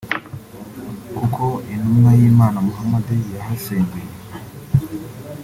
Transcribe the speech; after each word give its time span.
kuko 1.17 1.43
Intumwa 1.73 2.11
y’Imana 2.19 2.57
Muhammad 2.67 3.05
yahasengeye 3.35 4.11